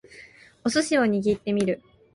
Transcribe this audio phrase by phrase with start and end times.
[0.65, 1.79] お寿司を握ってみる